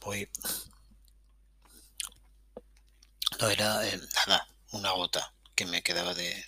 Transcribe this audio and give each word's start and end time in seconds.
Voy. 0.00 0.28
No 3.38 3.48
era 3.48 3.86
eh, 3.86 4.00
nada, 4.14 4.48
una 4.72 4.90
gota 4.92 5.32
que 5.54 5.64
me 5.66 5.82
quedaba 5.82 6.14
de 6.14 6.44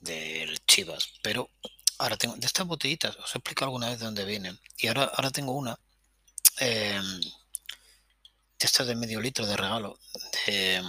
del 0.00 0.64
Chivas, 0.66 1.12
pero 1.22 1.50
ahora 1.98 2.16
tengo 2.16 2.34
de 2.36 2.46
estas 2.46 2.66
botellitas, 2.66 3.16
os 3.16 3.34
he 3.34 3.38
explicado 3.38 3.66
alguna 3.66 3.90
vez 3.90 3.98
de 3.98 4.06
dónde 4.06 4.24
vienen 4.24 4.58
y 4.78 4.88
ahora 4.88 5.04
ahora 5.04 5.30
tengo 5.30 5.52
una 5.52 5.78
em, 6.58 7.20
de 7.20 8.66
estas 8.66 8.86
de 8.86 8.94
medio 8.94 9.20
litro 9.20 9.46
de 9.46 9.56
regalo 9.56 9.98
de 10.46 10.82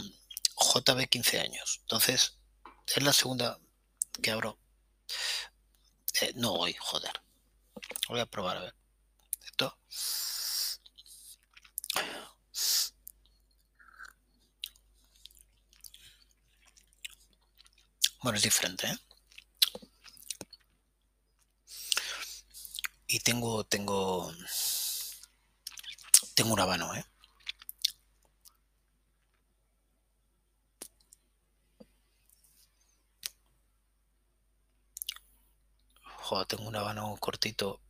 JB 0.57 1.09
15 1.09 1.39
años. 1.39 1.79
Entonces 1.81 2.37
es 2.87 3.03
la 3.03 3.13
segunda 3.13 3.59
que 4.21 4.31
abro. 4.31 4.57
Eh, 6.21 6.33
no 6.35 6.53
hoy, 6.53 6.73
joder. 6.79 7.21
Voy 8.09 8.19
a 8.19 8.25
probar 8.25 8.57
a 8.57 8.61
ver. 8.61 8.75
Esto. 9.45 9.77
Bueno, 18.23 18.37
es 18.37 18.43
diferente, 18.43 18.87
¿eh? 18.87 18.97
Y 23.07 23.19
tengo, 23.19 23.63
tengo, 23.65 24.31
tengo 26.35 26.53
un 26.53 26.59
habano, 26.59 26.93
¿eh? 26.95 27.05
Joder, 36.23 36.45
tengo 36.47 36.67
un 36.69 36.75
habano 36.77 37.17
cortito, 37.19 37.81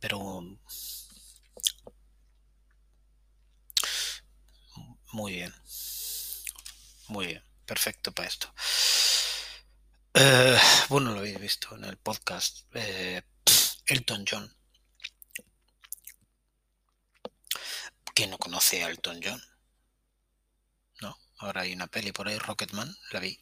pero 0.00 0.42
muy 5.12 5.32
bien, 5.34 5.52
muy 7.08 7.26
bien, 7.26 7.42
perfecto 7.68 8.12
para 8.12 8.28
esto. 8.28 8.52
Eh, 10.14 10.58
bueno, 10.88 11.12
lo 11.12 11.18
habéis 11.18 11.38
visto 11.38 11.76
en 11.76 11.84
el 11.84 11.98
podcast. 11.98 12.64
Eh, 12.74 13.22
Elton 13.86 14.24
John. 14.28 14.56
¿Quién 18.14 18.30
no 18.30 18.38
conoce 18.38 18.82
a 18.82 18.88
Elton 18.88 19.20
John? 19.22 19.40
¿No? 21.02 21.16
Ahora 21.36 21.60
hay 21.60 21.74
una 21.74 21.86
peli 21.88 22.10
por 22.10 22.26
ahí, 22.26 22.38
Rocketman, 22.38 22.96
la 23.12 23.20
vi. 23.20 23.38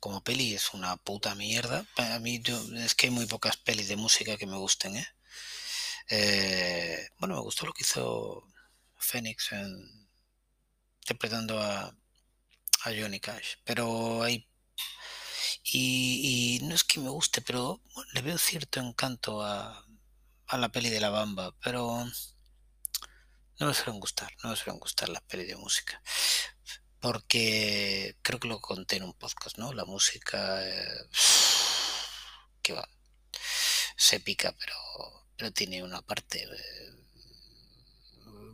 Como 0.00 0.22
peli 0.22 0.54
es 0.54 0.74
una 0.74 0.96
puta 0.96 1.34
mierda. 1.36 1.86
A 1.96 2.18
mí 2.18 2.40
yo, 2.42 2.60
es 2.74 2.94
que 2.96 3.06
hay 3.06 3.12
muy 3.12 3.26
pocas 3.26 3.56
pelis 3.56 3.88
de 3.88 3.96
música 3.96 4.36
que 4.36 4.46
me 4.46 4.56
gusten, 4.56 4.96
¿eh? 4.96 5.08
eh 6.08 7.08
bueno, 7.18 7.36
me 7.36 7.42
gustó 7.42 7.66
lo 7.66 7.72
que 7.72 7.84
hizo 7.84 8.42
Phoenix 8.98 9.52
en, 9.52 10.08
interpretando 11.02 11.62
a, 11.62 11.94
a 12.84 12.90
Johnny 12.90 13.20
Cash, 13.20 13.56
pero 13.64 14.22
hay 14.22 14.48
y, 15.70 16.60
no 16.62 16.74
es 16.74 16.84
que 16.84 17.00
me 17.00 17.10
guste, 17.10 17.42
pero 17.42 17.82
le 18.12 18.22
veo 18.22 18.38
cierto 18.38 18.80
encanto 18.80 19.42
a, 19.42 19.84
a 20.46 20.56
la 20.56 20.70
peli 20.70 20.88
de 20.88 21.00
la 21.00 21.10
bamba, 21.10 21.54
pero 21.62 22.06
no 23.58 23.66
me 23.66 23.74
suelen 23.74 24.00
gustar, 24.00 24.32
no 24.42 24.50
me 24.50 24.56
suelen 24.56 24.80
gustar 24.80 25.08
las 25.08 25.22
pelis 25.22 25.48
de 25.48 25.56
música. 25.56 26.00
Porque 27.00 28.16
creo 28.22 28.40
que 28.40 28.48
lo 28.48 28.60
conté 28.60 28.96
en 28.96 29.04
un 29.04 29.14
podcast, 29.14 29.58
¿no? 29.58 29.72
La 29.72 29.84
música 29.84 30.66
eh, 30.66 31.08
que 32.62 32.72
va, 32.72 32.88
se 33.96 34.20
pica, 34.20 34.54
pero, 34.58 34.74
pero 35.36 35.52
tiene 35.52 35.82
una 35.82 36.02
parte 36.02 36.44
eh, 36.44 36.92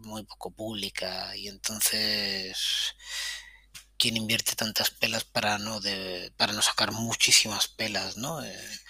muy 0.01 0.25
poco 0.25 0.51
pública 0.51 1.35
y 1.37 1.49
entonces 1.49 2.95
quien 4.05 4.19
invierte 4.19 4.55
tantas 4.55 4.91
pelas 4.91 5.25
para 5.25 5.57
no 5.57 5.81
de, 5.81 6.31
para 6.37 6.53
no 6.53 6.61
sacar 6.61 6.93
muchísimas 6.93 7.69
pelas, 7.69 8.19
¿no? 8.19 8.45
Eh, 8.45 8.81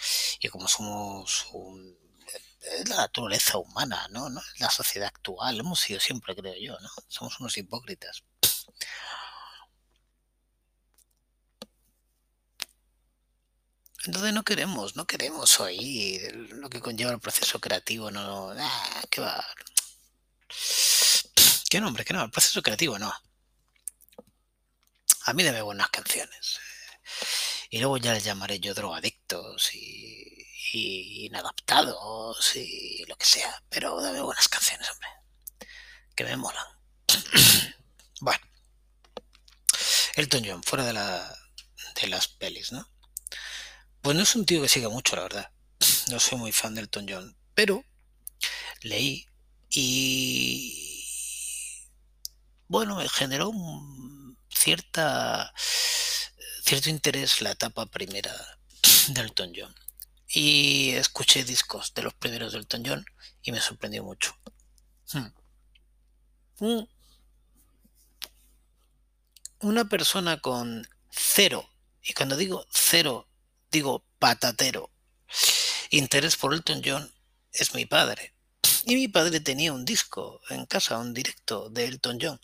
y 0.41 0.48
como 0.48 0.66
somos 0.66 1.47
un, 1.52 1.97
es 2.60 2.88
la 2.88 2.97
naturaleza 2.97 3.58
humana, 3.58 4.08
¿no? 4.10 4.28
¿no? 4.28 4.42
La 4.58 4.70
sociedad 4.70 5.06
actual, 5.06 5.60
hemos 5.60 5.78
sido 5.78 6.00
siempre, 6.00 6.34
creo 6.34 6.56
yo, 6.60 6.76
¿no? 6.80 6.88
Somos 7.06 7.38
unos 7.38 7.56
hipócritas. 7.56 8.25
Entonces 14.06 14.32
no 14.32 14.42
queremos, 14.42 14.96
no 14.96 15.06
queremos 15.06 15.60
oír 15.60 16.34
lo 16.50 16.69
que 16.69 16.81
conlleva 16.81 17.12
el 17.12 17.20
proceso 17.20 17.60
creativo, 17.60 18.10
no, 18.10 18.50
ah, 18.58 19.02
qué 19.10 19.20
va. 19.20 19.46
¿Qué 21.70 21.81
nombre? 21.81 22.04
¿Qué 22.04 22.12
no? 22.12 22.25
El 22.25 22.32
proceso 22.32 22.62
creativo 22.62 22.98
no. 22.98 23.14
A 25.26 25.32
mí 25.32 25.42
dame 25.42 25.62
buenas 25.62 25.88
canciones. 25.88 26.60
Y 27.70 27.78
luego 27.78 27.96
ya 27.96 28.12
les 28.12 28.24
llamaré 28.24 28.60
yo 28.60 28.74
drogadictos 28.74 29.74
y, 29.74 31.26
inadaptados 31.26 32.56
y 32.56 33.04
lo 33.08 33.16
que 33.16 33.24
sea. 33.24 33.62
Pero 33.70 34.02
dame 34.02 34.20
buenas 34.20 34.48
canciones, 34.48 34.90
hombre. 34.90 35.08
Que 36.14 36.24
me 36.24 36.36
molan. 36.36 36.66
bueno. 38.20 38.44
Elton 40.16 40.44
John, 40.44 40.62
fuera 40.62 40.84
de, 40.84 40.92
la, 40.92 41.36
de 42.00 42.06
las 42.06 42.28
pelis, 42.28 42.72
¿no? 42.72 42.86
Pues 44.02 44.14
no 44.14 44.22
es 44.22 44.36
un 44.36 44.44
tío 44.44 44.60
que 44.60 44.68
siga 44.68 44.90
mucho, 44.90 45.16
la 45.16 45.22
verdad. 45.22 45.50
No 46.10 46.20
soy 46.20 46.38
muy 46.38 46.52
fan 46.52 46.74
de 46.74 46.82
Elton 46.82 47.06
John. 47.08 47.34
Pero 47.54 47.82
leí 48.82 49.26
y... 49.70 50.84
Bueno, 52.68 52.96
me 52.96 53.08
generó 53.08 53.48
un 53.48 54.23
cierta, 54.64 55.52
cierto 56.64 56.88
interés 56.88 57.42
la 57.42 57.50
etapa 57.50 57.84
primera 57.84 58.34
de 59.08 59.20
Elton 59.20 59.52
John. 59.54 59.75
Y 60.26 60.92
escuché 60.92 61.44
discos 61.44 61.92
de 61.92 62.02
los 62.02 62.14
primeros 62.14 62.52
de 62.52 62.60
Elton 62.60 62.82
John 62.84 63.04
y 63.42 63.52
me 63.52 63.60
sorprendió 63.60 64.02
mucho. 64.02 64.34
Hmm. 65.12 66.80
Una 69.60 69.84
persona 69.84 70.41
con 70.41 70.88
cero, 71.10 71.69
y 72.02 72.14
cuando 72.14 72.36
digo 72.36 72.66
cero, 72.70 73.28
digo 73.70 74.04
patatero, 74.19 74.91
interés 75.91 76.36
por 76.36 76.54
Elton 76.54 76.81
John 76.82 77.14
es 77.52 77.75
mi 77.75 77.84
padre. 77.84 78.33
Y 78.86 78.96
mi 78.96 79.08
padre 79.08 79.40
tenía 79.40 79.72
un 79.72 79.84
disco 79.84 80.42
en 80.50 80.66
casa, 80.66 80.98
un 80.98 81.14
directo 81.14 81.70
de 81.70 81.86
Elton 81.86 82.18
John. 82.20 82.40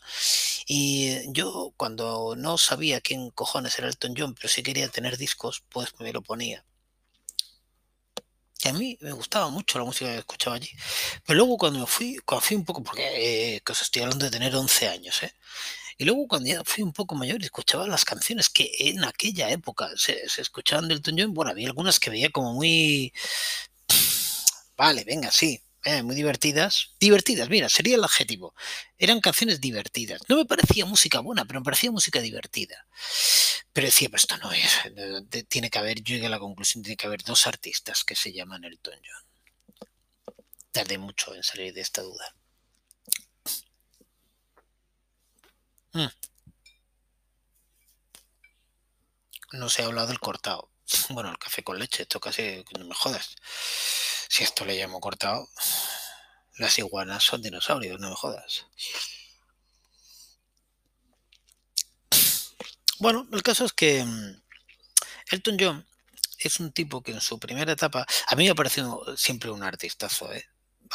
Y 0.65 1.31
yo 1.33 1.73
cuando 1.77 2.35
no 2.35 2.57
sabía 2.57 2.99
quién 3.01 3.29
cojones 3.29 3.77
era 3.77 3.87
Elton 3.87 4.15
John, 4.17 4.33
pero 4.33 4.49
sí 4.49 4.63
quería 4.63 4.89
tener 4.89 5.17
discos, 5.17 5.63
pues 5.69 5.89
me 5.99 6.11
lo 6.11 6.23
ponía. 6.23 6.65
Y 8.63 8.67
a 8.69 8.73
mí 8.73 8.97
me 9.01 9.11
gustaba 9.11 9.49
mucho 9.49 9.77
la 9.77 9.85
música 9.85 10.11
que 10.11 10.19
escuchaba 10.19 10.55
allí. 10.55 10.69
Pero 11.25 11.37
luego 11.37 11.57
cuando 11.57 11.79
me 11.79 11.85
fui, 11.85 12.17
cuando 12.25 12.45
fui 12.45 12.57
un 12.57 12.65
poco, 12.65 12.83
porque 12.83 13.55
eh, 13.55 13.61
os 13.69 13.81
estoy 13.81 14.01
hablando 14.03 14.25
de 14.25 14.31
tener 14.31 14.55
11 14.55 14.87
años, 14.87 15.21
¿eh? 15.23 15.33
Y 15.97 16.05
luego 16.05 16.27
cuando 16.27 16.49
ya 16.49 16.63
fui 16.63 16.83
un 16.83 16.93
poco 16.93 17.15
mayor 17.15 17.43
escuchaba 17.43 17.87
las 17.87 18.05
canciones 18.05 18.49
que 18.49 18.71
en 18.79 19.03
aquella 19.03 19.49
época 19.51 19.89
se, 19.95 20.27
se 20.29 20.41
escuchaban 20.41 20.87
de 20.87 20.95
Elton 20.95 21.15
John, 21.17 21.33
bueno, 21.33 21.51
había 21.51 21.67
algunas 21.67 21.99
que 21.99 22.09
veía 22.09 22.29
como 22.31 22.53
muy... 22.53 23.13
Vale, 24.77 25.03
venga, 25.03 25.31
sí, 25.31 25.61
eh, 25.83 26.03
muy 26.03 26.15
divertidas. 26.15 26.91
Divertidas, 26.99 27.49
mira, 27.49 27.69
sería 27.69 27.95
el 27.95 28.03
adjetivo. 28.03 28.53
Eran 28.97 29.19
canciones 29.19 29.59
divertidas. 29.59 30.21
No 30.27 30.35
me 30.35 30.45
parecía 30.45 30.85
música 30.85 31.19
buena, 31.19 31.45
pero 31.45 31.59
me 31.59 31.65
parecía 31.65 31.91
música 31.91 32.21
divertida. 32.21 32.85
Pero 33.73 33.87
decía, 33.87 34.09
pues 34.09 34.23
esto 34.23 34.37
no 34.37 34.51
es. 34.51 35.47
Tiene 35.47 35.69
que 35.69 35.79
haber, 35.79 36.01
yo 36.03 36.15
llegué 36.15 36.27
a 36.27 36.29
la 36.29 36.39
conclusión, 36.39 36.83
tiene 36.83 36.97
que 36.97 37.07
haber 37.07 37.23
dos 37.23 37.47
artistas 37.47 38.03
que 38.03 38.15
se 38.15 38.31
llaman 38.31 38.63
Elton 38.63 38.99
John. 39.03 39.87
Tardé 40.71 40.97
mucho 40.97 41.33
en 41.35 41.43
salir 41.43 41.73
de 41.73 41.81
esta 41.81 42.01
duda. 42.01 42.35
Mm. 45.93 46.07
No 49.53 49.69
se 49.69 49.81
ha 49.83 49.85
hablado 49.85 50.07
del 50.07 50.19
cortado. 50.19 50.69
Bueno, 51.09 51.29
el 51.29 51.37
café 51.37 51.63
con 51.63 51.79
leche, 51.79 52.03
esto 52.03 52.19
casi 52.19 52.63
no 52.77 52.85
me 52.85 52.95
jodas. 52.95 53.35
Si 54.29 54.43
esto 54.43 54.65
le 54.65 54.75
llamo 54.77 54.99
cortado, 54.99 55.49
las 56.57 56.77
iguanas 56.79 57.23
son 57.23 57.41
dinosaurios, 57.41 57.99
no 57.99 58.09
me 58.09 58.15
jodas. 58.15 58.65
Bueno, 62.99 63.27
el 63.31 63.41
caso 63.41 63.65
es 63.65 63.73
que 63.73 64.03
mm, 64.03 64.41
Elton 65.31 65.57
John 65.59 65.87
es 66.37 66.59
un 66.59 66.71
tipo 66.71 67.01
que 67.01 67.11
en 67.11 67.21
su 67.21 67.39
primera 67.39 67.71
etapa, 67.71 68.05
a 68.27 68.35
mí 68.35 68.45
me 68.45 68.51
ha 68.51 68.55
parecido 68.55 69.17
siempre 69.17 69.49
un 69.51 69.63
artistazo, 69.63 70.31
¿eh? 70.33 70.45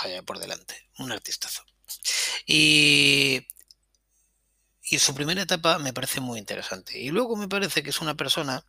vaya 0.03 0.23
por 0.23 0.39
delante, 0.39 0.89
un 0.99 1.13
artistazo. 1.13 1.65
Y, 2.47 3.47
y 4.83 4.99
su 4.99 5.15
primera 5.15 5.43
etapa 5.43 5.79
me 5.79 5.93
parece 5.93 6.21
muy 6.21 6.39
interesante. 6.39 6.99
Y 6.99 7.11
luego 7.11 7.37
me 7.37 7.49
parece 7.49 7.83
que 7.83 7.91
es 7.91 8.01
una 8.01 8.15
persona 8.15 8.65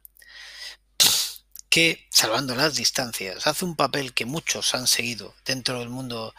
que, 1.70 2.08
salvando 2.10 2.56
las 2.56 2.76
distancias, 2.76 3.48
hace 3.48 3.66
un 3.66 3.76
papel 3.76 4.14
que 4.14 4.26
muchos 4.26 4.74
han 4.76 4.88
seguido 4.88 5.34
dentro 5.46 5.80
del 5.80 5.90
mundo 5.90 6.34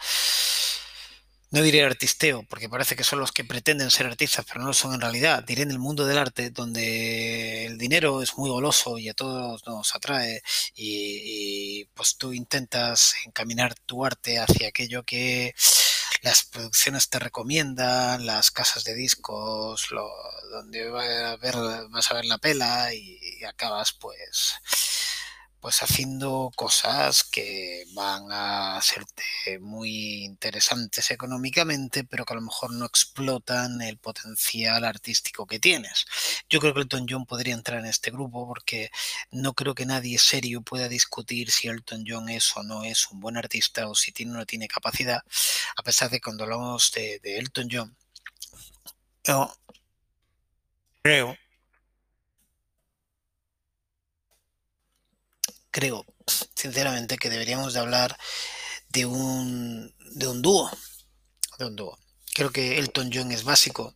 no 1.51 1.63
diré 1.63 1.83
artisteo, 1.83 2.43
porque 2.43 2.69
parece 2.69 2.95
que 2.95 3.03
son 3.03 3.19
los 3.19 3.31
que 3.31 3.43
pretenden 3.43 3.89
ser 3.89 4.05
artistas, 4.05 4.45
pero 4.47 4.61
no 4.61 4.67
lo 4.67 4.73
son 4.73 4.93
en 4.93 5.01
realidad. 5.01 5.43
Diré 5.43 5.63
en 5.63 5.71
el 5.71 5.79
mundo 5.79 6.05
del 6.05 6.19
arte, 6.19 6.51
donde 6.51 7.65
el 7.65 7.77
dinero 7.79 8.21
es 8.21 8.37
muy 8.37 8.49
goloso 8.49 8.99
y 8.99 9.09
a 9.09 9.15
todos 9.15 9.65
nos 9.65 9.95
atrae, 9.95 10.43
y, 10.75 11.85
pues 11.95 12.17
tú 12.17 12.33
intentas 12.33 13.15
encaminar 13.25 13.73
tu 13.85 14.05
arte 14.05 14.37
hacia 14.39 14.67
aquello 14.67 15.03
que 15.03 15.55
las 16.21 16.43
producciones 16.43 17.09
te 17.09 17.17
recomiendan, 17.19 18.25
las 18.25 18.51
casas 18.51 18.83
de 18.83 18.93
discos, 18.93 19.89
lo, 19.91 20.07
donde 20.51 20.87
a 20.87 21.35
ver, 21.37 21.55
vas 21.89 22.11
a 22.11 22.13
ver 22.13 22.25
la 22.25 22.37
pela 22.37 22.93
y 22.93 23.43
acabas 23.45 23.93
pues 23.93 24.59
pues 25.59 25.81
haciendo 25.83 26.51
cosas 26.55 27.23
que 27.23 27.85
van 27.93 28.23
a 28.31 28.79
serte 28.81 29.59
muy 29.59 30.23
interesantes 30.23 31.11
económicamente, 31.11 32.03
pero 32.03 32.25
que 32.25 32.33
a 32.33 32.37
lo 32.37 32.41
mejor 32.41 32.71
no 32.71 32.85
explotan 32.85 33.81
el 33.81 33.97
potencial 33.97 34.85
artístico 34.85 35.45
que 35.45 35.59
tienes. 35.59 36.05
Yo 36.49 36.59
creo 36.59 36.73
que 36.73 36.81
Elton 36.81 37.05
John 37.09 37.25
podría 37.25 37.53
entrar 37.53 37.79
en 37.79 37.87
este 37.87 38.11
grupo 38.11 38.47
porque 38.47 38.89
no 39.31 39.53
creo 39.53 39.75
que 39.75 39.85
nadie 39.85 40.17
serio 40.19 40.61
pueda 40.61 40.87
discutir 40.87 41.51
si 41.51 41.67
Elton 41.67 42.03
John 42.07 42.29
es 42.29 42.55
o 42.55 42.63
no 42.63 42.83
es 42.83 43.09
un 43.11 43.19
buen 43.19 43.37
artista 43.37 43.87
o 43.87 43.95
si 43.95 44.11
tiene 44.11 44.31
o 44.33 44.35
no 44.35 44.45
tiene 44.45 44.67
capacidad, 44.67 45.23
a 45.75 45.83
pesar 45.83 46.09
de 46.09 46.21
cuando 46.21 46.43
hablamos 46.43 46.91
de, 46.93 47.19
de 47.19 47.37
Elton 47.39 47.67
John, 47.71 47.97
yo 49.23 49.53
creo 51.01 51.37
creo 55.71 56.05
sinceramente 56.55 57.17
que 57.17 57.29
deberíamos 57.29 57.73
de 57.73 57.79
hablar 57.79 58.17
de 58.89 59.05
un, 59.05 59.93
de 60.11 60.27
un 60.27 60.41
dúo. 60.41 60.69
De 61.57 61.65
un 61.65 61.75
dúo. 61.75 61.97
Creo 62.33 62.51
que 62.51 62.77
Elton 62.77 63.11
John 63.13 63.31
es 63.31 63.43
básico. 63.43 63.95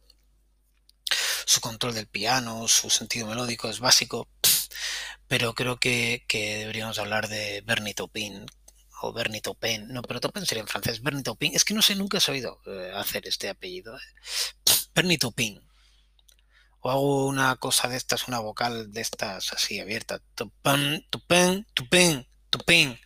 Su 1.46 1.62
control 1.62 1.94
del 1.94 2.08
piano, 2.08 2.68
su 2.68 2.90
sentido 2.90 3.28
melódico 3.28 3.70
es 3.70 3.80
básico. 3.80 4.28
Pero 5.28 5.54
creo 5.54 5.78
que, 5.78 6.24
deberíamos 6.30 7.00
hablar 7.00 7.28
de 7.28 7.62
Bernie 7.62 7.94
Taupin. 7.94 8.46
O 9.02 9.12
Bernie 9.12 9.42
Taupin. 9.42 9.88
No, 9.90 10.02
pero 10.02 10.20
Taupin 10.20 10.46
sería 10.46 10.62
en 10.62 10.68
francés. 10.68 11.02
Bernie 11.02 11.24
Taupin. 11.24 11.54
Es 11.56 11.66
que 11.66 11.74
no 11.74 11.82
sé, 11.82 11.96
nunca 11.96 12.18
he 12.18 12.22
sabido 12.22 12.62
eh, 12.66 12.92
hacer 12.96 13.28
este 13.28 13.50
apellido. 13.50 13.98
Eh. 13.98 14.02
Bernie 14.94 15.18
Taupin 15.18 15.62
o 16.84 16.92
hago 16.92 17.26
una 17.28 17.56
cosa 17.56 17.88
de 17.88 17.96
estas, 17.96 18.28
una 18.28 18.40
vocal 18.40 18.92
de 18.92 19.02
estas 19.02 19.54
así 19.54 19.80
abierta. 19.80 20.20
Tupin, 20.36 21.08
tupin, 21.10 21.66
tupin, 21.74 22.28
tupin. 22.50 23.00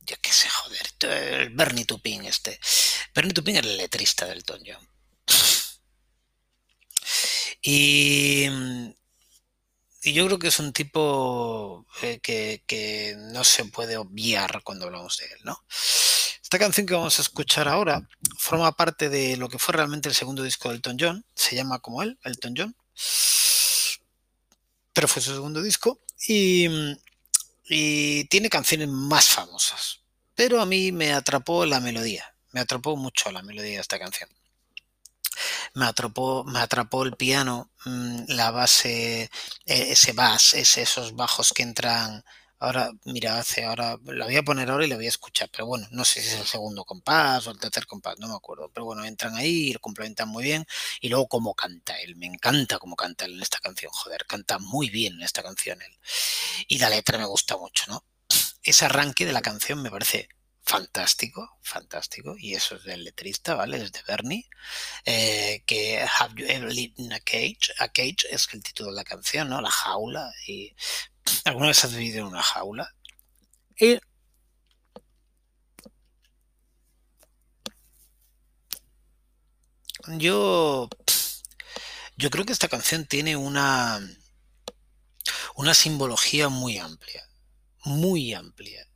Yo 0.00 0.16
qué 0.20 0.30
sé, 0.30 0.48
joder. 0.50 0.86
El 1.00 1.50
Bernie 1.50 1.86
Tupin 1.86 2.26
este. 2.26 2.60
Bernie 3.14 3.32
Tupin 3.32 3.56
es 3.56 3.62
el 3.62 3.78
letrista 3.78 4.26
del 4.26 4.44
Toño. 4.44 4.78
Y, 7.62 8.46
y, 10.02 10.12
yo 10.12 10.26
creo 10.26 10.38
que 10.38 10.48
es 10.48 10.58
un 10.58 10.72
tipo 10.72 11.86
eh, 12.02 12.18
que, 12.20 12.62
que 12.66 13.14
no 13.16 13.44
se 13.44 13.64
puede 13.66 13.96
obviar 13.96 14.62
cuando 14.64 14.86
hablamos 14.86 15.16
de 15.18 15.26
él, 15.26 15.38
¿no? 15.44 15.64
Esta 16.52 16.66
canción 16.66 16.86
que 16.86 16.92
vamos 16.92 17.18
a 17.18 17.22
escuchar 17.22 17.66
ahora 17.66 18.06
forma 18.36 18.70
parte 18.76 19.08
de 19.08 19.38
lo 19.38 19.48
que 19.48 19.58
fue 19.58 19.72
realmente 19.72 20.10
el 20.10 20.14
segundo 20.14 20.42
disco 20.42 20.68
de 20.68 20.74
Elton 20.74 20.98
John. 21.00 21.24
Se 21.34 21.56
llama 21.56 21.78
como 21.78 22.02
él, 22.02 22.18
Elton 22.24 22.52
John. 22.54 22.76
Pero 24.92 25.08
fue 25.08 25.22
su 25.22 25.32
segundo 25.32 25.62
disco. 25.62 26.02
Y, 26.28 26.68
tiene 28.28 28.50
canciones 28.50 28.88
más 28.88 29.28
famosas. 29.28 30.00
Pero 30.34 30.60
a 30.60 30.66
mí 30.66 30.92
me 30.92 31.14
atrapó 31.14 31.64
la 31.64 31.80
melodía. 31.80 32.34
Me 32.50 32.60
atrapó 32.60 32.98
mucho 32.98 33.32
la 33.32 33.40
melodía 33.40 33.76
de 33.76 33.80
esta 33.80 33.98
canción. 33.98 34.28
Me 35.72 35.86
atrapó, 35.86 36.44
me 36.44 36.58
atrapó 36.58 37.04
el 37.04 37.16
piano, 37.16 37.70
mm, 37.86 38.24
la 38.28 38.50
base, 38.50 39.30
e, 39.64 39.92
ese 39.92 40.12
bass, 40.12 40.52
esos 40.52 41.16
bajos 41.16 41.54
que 41.54 41.62
entran 41.62 42.22
Ahora, 42.62 42.92
mira, 43.06 43.38
hace 43.40 43.64
ahora, 43.64 43.98
la 44.04 44.24
voy 44.24 44.36
a 44.36 44.44
poner 44.44 44.70
ahora 44.70 44.84
y 44.86 44.88
la 44.88 44.94
voy 44.94 45.06
a 45.06 45.08
escuchar, 45.08 45.48
pero 45.50 45.66
bueno, 45.66 45.84
no 45.90 46.04
sé 46.04 46.22
si 46.22 46.28
es 46.28 46.34
el 46.34 46.46
segundo 46.46 46.84
compás 46.84 47.44
o 47.48 47.50
el 47.50 47.58
tercer 47.58 47.86
compás, 47.86 48.20
no 48.20 48.28
me 48.28 48.36
acuerdo, 48.36 48.70
pero 48.72 48.84
bueno, 48.86 49.04
entran 49.04 49.34
ahí 49.34 49.70
y 49.70 49.72
lo 49.72 49.80
complementan 49.80 50.28
muy 50.28 50.44
bien. 50.44 50.64
Y 51.00 51.08
luego 51.08 51.26
cómo 51.26 51.54
canta 51.54 51.98
él, 52.00 52.14
me 52.14 52.26
encanta 52.26 52.78
cómo 52.78 52.94
canta 52.94 53.24
él 53.24 53.32
en 53.34 53.42
esta 53.42 53.58
canción, 53.58 53.90
joder, 53.92 54.26
canta 54.28 54.60
muy 54.60 54.90
bien 54.90 55.14
en 55.14 55.22
esta 55.22 55.42
canción 55.42 55.82
él. 55.82 55.98
Y 56.68 56.78
la 56.78 56.88
letra 56.88 57.18
me 57.18 57.26
gusta 57.26 57.56
mucho, 57.56 57.86
¿no? 57.88 58.04
Ese 58.62 58.84
arranque 58.84 59.26
de 59.26 59.32
la 59.32 59.42
canción 59.42 59.82
me 59.82 59.90
parece 59.90 60.28
fantástico, 60.72 61.58
fantástico, 61.60 62.34
y 62.38 62.54
eso 62.54 62.76
es 62.76 62.84
del 62.84 63.04
letrista, 63.04 63.54
¿vale? 63.54 63.76
Es 63.76 63.92
de 63.92 64.00
Bernie, 64.08 64.48
eh, 65.04 65.62
que 65.66 66.00
Have 66.18 66.34
You 66.36 66.46
Ever 66.48 66.72
Lived 66.72 66.94
in 66.96 67.12
a 67.12 67.20
Cage? 67.20 67.74
A 67.78 67.88
Cage 67.88 68.26
es 68.30 68.48
el 68.52 68.62
título 68.62 68.88
de 68.90 68.96
la 68.96 69.04
canción, 69.04 69.50
¿no? 69.50 69.60
La 69.60 69.70
jaula, 69.70 70.32
y 70.46 70.74
¿Alguna 71.44 71.68
vez 71.68 71.84
has 71.84 71.94
vivido 71.94 72.20
en 72.20 72.26
una 72.26 72.42
jaula? 72.42 72.88
Y 73.78 73.98
yo, 80.18 80.88
yo 82.16 82.30
creo 82.30 82.44
que 82.46 82.52
esta 82.52 82.68
canción 82.68 83.04
tiene 83.06 83.36
una, 83.36 84.00
una 85.56 85.74
simbología 85.74 86.48
muy 86.48 86.78
amplia, 86.78 87.28
muy 87.84 88.32
amplia. 88.32 88.86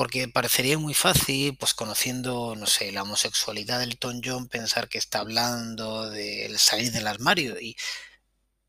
Porque 0.00 0.28
parecería 0.28 0.78
muy 0.78 0.94
fácil, 0.94 1.58
pues 1.58 1.74
conociendo, 1.74 2.56
no 2.56 2.64
sé, 2.64 2.90
la 2.90 3.02
homosexualidad 3.02 3.80
del 3.80 3.98
Tom 3.98 4.22
John, 4.24 4.48
pensar 4.48 4.88
que 4.88 4.96
está 4.96 5.18
hablando 5.18 6.08
del 6.08 6.58
salir 6.58 6.90
del 6.90 7.06
armario. 7.06 7.60
Y 7.60 7.76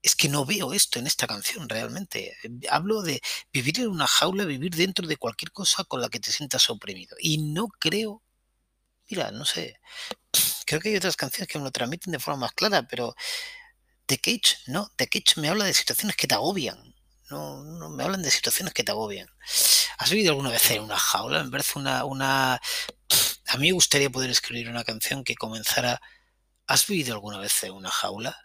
es 0.02 0.14
que 0.18 0.28
no 0.28 0.44
veo 0.46 0.74
esto 0.74 1.00
en 1.00 1.08
esta 1.08 1.28
canción 1.28 1.70
realmente. 1.70 2.36
Hablo 2.70 3.02
de 3.02 3.22
vivir 3.54 3.80
en 3.80 3.88
una 3.88 4.08
jaula, 4.08 4.44
vivir 4.44 4.76
dentro 4.76 5.08
de 5.08 5.16
cualquier 5.16 5.54
cosa 5.54 5.86
con 5.86 6.02
la 6.02 6.10
que 6.10 6.20
te 6.20 6.34
sientas 6.34 6.70
oprimido. 6.70 7.16
Y 7.18 7.38
no 7.38 7.70
creo, 7.80 8.22
mira, 9.10 9.32
no 9.32 9.46
sé, 9.46 9.80
creo 10.66 10.82
que 10.82 10.90
hay 10.90 10.98
otras 10.98 11.16
canciones 11.16 11.48
que 11.48 11.60
me 11.60 11.64
lo 11.64 11.72
transmiten 11.72 12.12
de 12.12 12.20
forma 12.20 12.42
más 12.42 12.52
clara, 12.52 12.86
pero 12.86 13.16
The 14.06 14.18
Cage, 14.18 14.58
no, 14.68 14.92
The 14.98 15.08
Cage 15.08 15.40
me 15.40 15.48
habla 15.48 15.64
de 15.64 15.74
situaciones 15.74 16.18
que 16.18 16.28
te 16.28 16.36
agobian. 16.36 16.94
No, 17.32 17.64
no 17.64 17.90
me 17.90 18.04
hablan 18.04 18.22
de 18.22 18.30
situaciones 18.30 18.74
que 18.74 18.84
te 18.84 18.92
agobian. 18.92 19.30
¿Has 19.98 20.10
vivido 20.10 20.32
alguna 20.32 20.50
vez 20.50 20.70
en 20.72 20.84
una 20.84 20.98
jaula? 20.98 21.42
Me 21.44 21.50
parece 21.50 21.80
una, 21.80 22.04
una... 22.04 22.56
A 23.48 23.58
mí 23.58 23.68
me 23.68 23.72
gustaría 23.72 24.10
poder 24.10 24.30
escribir 24.30 24.70
una 24.70 24.84
canción 24.84 25.24
que 25.24 25.36
comenzara... 25.36 26.02
¿Has 26.68 26.86
vivido 26.88 27.14
alguna 27.14 27.40
vez 27.40 27.64
en 27.64 27.72
una 27.72 27.90
jaula? 27.90 28.38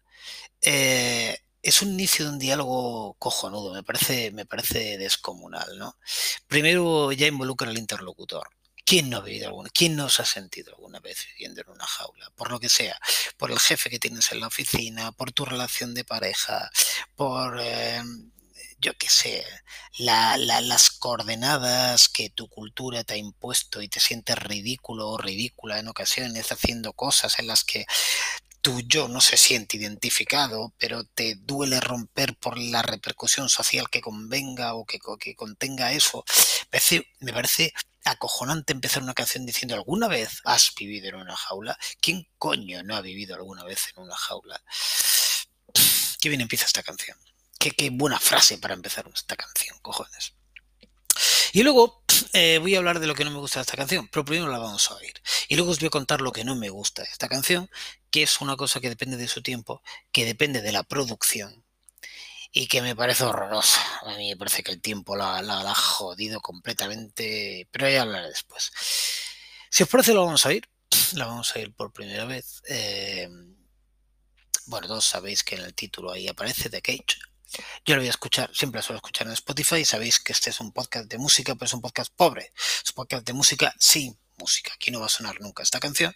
Eh, 0.60 1.37
es 1.62 1.82
un 1.82 1.94
inicio 1.94 2.26
de 2.26 2.30
un 2.30 2.38
diálogo 2.38 3.14
cojonudo, 3.18 3.75
me 3.75 3.82
parece, 3.82 4.30
me 4.30 4.46
parece 4.46 4.99
descomunal, 4.99 5.78
¿no? 5.78 5.99
Primero 6.46 7.10
ya 7.10 7.26
involucra 7.26 7.68
al 7.68 7.78
interlocutor. 7.78 8.49
¿Quién 8.84 9.10
no 9.10 9.16
ha 9.16 9.20
vivido 9.20 9.49
alguna? 9.49 9.68
¿Quién 9.70 9.96
no 9.96 10.08
se 10.08 10.22
ha 10.22 10.25
sentido 10.25 10.72
alguna 10.76 11.00
vez 11.00 11.26
viviendo 11.32 11.60
en 11.60 11.70
una 11.70 11.87
jaula? 11.88 12.30
Por 12.37 12.52
lo 12.52 12.60
que 12.60 12.68
sea, 12.68 12.96
por 13.37 13.50
el 13.50 13.58
jefe 13.58 13.90
que 13.90 13.99
tienes 13.99 14.30
en 14.30 14.38
la 14.38 14.46
oficina, 14.46 15.10
por 15.10 15.32
tu 15.32 15.44
relación 15.44 15.92
de 15.92 16.04
pareja, 16.04 16.70
por 17.16 17.58
eh, 17.60 18.00
yo 18.78 18.92
qué 18.99 19.09
sé, 19.09 19.45
las 19.99 20.90
coordenadas 20.90 22.09
que 22.09 22.30
tu 22.30 22.49
cultura 22.49 23.04
te 23.04 23.14
ha 23.14 23.16
impuesto 23.16 23.83
y 23.83 23.88
te 23.88 24.00
sientes 24.00 24.37
ridículo 24.37 25.09
o 25.11 25.18
ridícula 25.18 25.78
en 25.78 25.88
ocasiones 25.88 26.52
haciendo 26.52 26.92
cosas 26.92 27.38
en 27.38 27.47
las 27.47 27.64
que 27.64 27.87
tu 28.61 28.80
yo 28.80 29.06
no 29.06 29.21
se 29.21 29.37
siente 29.37 29.76
identificado, 29.76 30.75
pero 30.76 31.04
te 31.04 31.37
duele 31.37 31.80
romper 31.80 32.37
por 32.37 32.59
la 32.59 32.83
repercusión 32.83 33.49
social 33.49 33.88
que 33.88 34.00
convenga 34.00 34.75
o 34.75 34.85
que, 34.85 34.99
contenga 35.37 35.92
eso. 35.92 36.25
Me 37.21 37.33
parece, 37.33 37.73
acojonante 38.04 38.73
empezar 38.73 39.02
una 39.04 39.14
canción 39.14 39.47
diciendo 39.47 39.75
alguna 39.76 40.09
vez 40.09 40.40
has 40.45 40.75
vivido 40.75 41.09
en 41.09 41.14
una 41.14 41.37
jaula. 41.37 41.78
¿Quién 42.00 42.26
coño 42.38 42.83
no 42.83 42.97
ha 42.97 43.00
vivido 43.00 43.37
alguna 43.37 43.62
vez 43.64 43.78
en 43.95 44.02
una 44.02 44.16
jaula? 44.16 44.61
Qué 46.21 46.28
bien 46.28 46.40
empieza 46.40 46.66
esta 46.66 46.83
canción. 46.83 47.16
Qué, 47.73 47.90
buena 47.90 48.20
frase 48.20 48.58
para 48.58 48.75
empezar 48.75 49.11
esta 49.12 49.37
canción, 49.37 49.78
cojones. 49.80 50.35
Y 51.52 51.62
luego 51.62 52.04
eh, 52.32 52.58
voy 52.58 52.75
a 52.75 52.78
hablar 52.78 53.00
de 53.00 53.06
lo 53.06 53.14
que 53.14 53.25
no 53.25 53.30
me 53.30 53.38
gusta 53.38 53.61
de 53.61 53.62
esta 53.62 53.76
canción, 53.76 54.08
pero 54.08 54.25
primero 54.25 54.50
la 54.50 54.58
vamos 54.58 54.90
a 54.90 54.94
oír. 54.94 55.14
Y 55.49 55.56
luego 55.56 55.70
os 55.70 55.78
voy 55.78 55.87
a 55.87 55.90
contar 55.90 56.20
lo 56.20 56.32
que 56.32 56.44
no 56.44 56.54
me 56.54 56.68
gusta 56.68 57.02
de 57.02 57.08
esta 57.08 57.28
canción, 57.28 57.70
que 58.11 58.23
es 58.23 58.40
una 58.40 58.56
cosa 58.56 58.80
que 58.80 58.88
depende 58.88 59.16
de 59.16 59.28
su 59.28 59.42
tiempo, 59.42 59.82
que 60.12 60.25
depende 60.25 60.61
de 60.61 60.73
la 60.73 60.82
producción 60.82 61.64
y 62.52 62.68
que 62.68 62.82
me 62.82 62.94
parece 62.94 63.25
horrorosa. 63.25 63.80
A 64.02 64.16
mí 64.16 64.30
me 64.30 64.37
parece 64.37 64.62
que 64.62 64.73
el 64.73 64.80
tiempo 64.80 65.16
la, 65.16 65.38
ha 65.38 65.75
jodido 65.75 66.40
completamente, 66.40 67.68
pero 67.70 67.88
ya 67.88 68.02
hablaré 68.02 68.28
después. 68.28 68.70
Si 69.70 69.82
os 69.82 69.88
parece, 69.88 70.14
lo 70.14 70.25
vamos 70.25 70.44
a 70.46 70.50
oír. 70.50 70.68
La 71.14 71.26
vamos 71.26 71.50
a 71.50 71.58
oír 71.58 71.75
por 71.75 71.92
primera 71.92 72.25
vez. 72.25 72.62
Eh, 72.68 73.28
bueno, 74.66 74.88
todos 74.88 75.04
sabéis 75.04 75.44
que 75.44 75.56
en 75.56 75.62
el 75.62 75.75
título 75.75 76.12
ahí 76.12 76.28
aparece 76.28 76.70
The 76.70 76.82
Cage. 76.82 77.18
Yo 77.84 77.94
lo 77.94 78.00
voy 78.00 78.08
a 78.08 78.10
escuchar, 78.10 78.50
siempre 78.54 78.78
lo 78.78 78.82
suelo 78.82 78.98
escuchar 78.98 79.26
en 79.26 79.32
Spotify. 79.32 79.84
Sabéis 79.84 80.20
que 80.20 80.32
este 80.32 80.50
es 80.50 80.60
un 80.60 80.72
podcast 80.72 81.06
de 81.08 81.18
música, 81.18 81.54
pero 81.54 81.66
es 81.66 81.75
un 81.75 81.80
podcast 81.80 82.12
pobre. 82.14 82.52
Es 82.56 82.90
un 82.90 82.94
podcast 82.94 83.26
de 83.26 83.32
música 83.32 83.75
sin 83.78 84.18
música. 84.38 84.72
Aquí 84.75 84.90
no 84.90 85.00
va 85.00 85.06
a 85.06 85.10
sonar 85.10 85.40
nunca 85.40 85.62
esta 85.62 85.80
canción, 85.80 86.14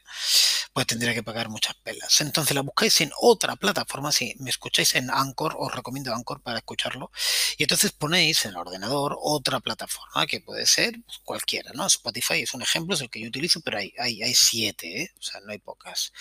pues 0.72 0.86
tendría 0.86 1.14
que 1.14 1.22
pagar 1.22 1.48
muchas 1.48 1.74
pelas. 1.76 2.20
Entonces 2.20 2.54
la 2.54 2.62
buscáis 2.62 3.00
en 3.00 3.10
otra 3.20 3.56
plataforma. 3.56 4.12
Si 4.12 4.34
me 4.38 4.50
escucháis 4.50 4.94
en 4.94 5.10
Anchor, 5.10 5.56
os 5.58 5.74
recomiendo 5.74 6.14
Anchor 6.14 6.42
para 6.42 6.58
escucharlo. 6.58 7.10
Y 7.58 7.64
entonces 7.64 7.92
ponéis 7.92 8.44
en 8.44 8.52
el 8.52 8.56
ordenador 8.58 9.16
otra 9.20 9.60
plataforma 9.60 10.26
que 10.26 10.40
puede 10.40 10.66
ser 10.66 10.94
cualquiera, 11.24 11.72
¿no? 11.74 11.86
Spotify 11.86 12.42
es 12.42 12.54
un 12.54 12.62
ejemplo, 12.62 12.94
es 12.94 13.00
el 13.00 13.10
que 13.10 13.20
yo 13.20 13.28
utilizo, 13.28 13.60
pero 13.60 13.78
hay, 13.78 13.92
hay, 13.98 14.22
hay 14.22 14.34
siete, 14.34 15.02
¿eh? 15.02 15.10
o 15.18 15.22
sea, 15.22 15.40
no 15.40 15.52
hay 15.52 15.58
pocas. 15.58 16.12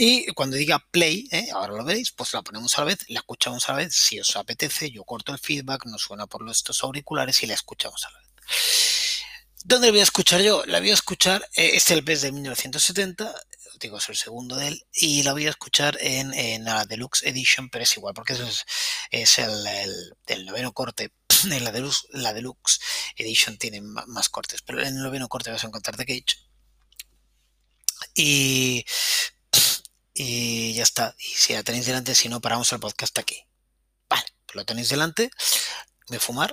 Y 0.00 0.26
cuando 0.28 0.56
diga 0.56 0.78
play, 0.92 1.26
¿eh? 1.32 1.48
ahora 1.52 1.72
lo 1.72 1.84
veréis, 1.84 2.12
pues 2.12 2.32
la 2.32 2.42
ponemos 2.42 2.78
a 2.78 2.82
la 2.82 2.84
vez, 2.84 2.98
la 3.08 3.18
escuchamos 3.18 3.68
a 3.68 3.72
la 3.72 3.78
vez. 3.78 3.96
Si 3.96 4.20
os 4.20 4.36
apetece, 4.36 4.92
yo 4.92 5.02
corto 5.02 5.32
el 5.32 5.40
feedback, 5.40 5.86
nos 5.86 6.02
suena 6.02 6.28
por 6.28 6.48
estos 6.48 6.84
auriculares 6.84 7.42
y 7.42 7.46
la 7.46 7.54
escuchamos 7.54 8.04
a 8.04 8.10
la 8.12 8.18
vez. 8.20 8.28
¿Dónde 9.64 9.90
voy 9.90 9.98
a 9.98 10.04
escuchar 10.04 10.40
yo? 10.40 10.64
La 10.66 10.78
voy 10.78 10.90
a 10.90 10.94
escuchar, 10.94 11.44
este 11.52 11.76
es 11.76 11.90
el 11.90 12.04
PES 12.04 12.22
de 12.22 12.30
1970, 12.30 13.34
digo, 13.80 13.98
es 13.98 14.08
el 14.08 14.14
segundo 14.14 14.54
de 14.54 14.68
él, 14.68 14.86
y 14.92 15.24
la 15.24 15.32
voy 15.32 15.48
a 15.48 15.50
escuchar 15.50 15.98
en, 16.00 16.32
en 16.32 16.62
la 16.62 16.84
Deluxe 16.84 17.24
Edition, 17.24 17.68
pero 17.68 17.82
es 17.82 17.96
igual, 17.96 18.14
porque 18.14 18.34
eso 18.34 18.46
es, 18.46 18.66
es 19.10 19.38
el, 19.40 19.66
el, 19.66 20.16
el, 20.28 20.46
noveno 20.46 20.72
corte. 20.72 21.12
En 21.50 21.64
la 21.64 21.72
Deluxe, 21.72 22.06
la 22.10 22.32
Deluxe 22.32 22.80
Edition 23.16 23.58
tiene 23.58 23.80
más 23.80 24.28
cortes, 24.28 24.62
pero 24.62 24.80
en 24.80 24.96
el 24.96 25.02
noveno 25.02 25.28
corte 25.28 25.50
vas 25.50 25.64
a 25.64 25.66
encontrar 25.66 25.96
The 25.96 26.06
Cage. 26.06 26.36
Y, 28.14 28.84
y 30.18 30.74
ya 30.74 30.82
está. 30.82 31.14
Y 31.18 31.28
si 31.28 31.52
la 31.54 31.62
tenéis 31.62 31.86
delante, 31.86 32.14
si 32.14 32.28
no, 32.28 32.40
paramos 32.40 32.72
el 32.72 32.80
podcast 32.80 33.16
aquí. 33.18 33.40
Vale, 34.08 34.26
pues 34.46 34.56
lo 34.56 34.64
tenéis 34.64 34.88
delante. 34.88 35.30
Voy 36.08 36.16
a 36.16 36.20
fumar. 36.20 36.52